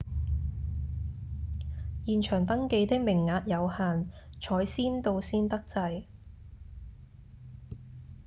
[2.07, 4.09] 現場登記的名額有限
[4.41, 6.07] 採先到先得制